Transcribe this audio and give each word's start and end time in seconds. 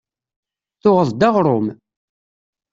Tuɣeḍ-d 0.81 1.21
aɣrum? 1.27 1.67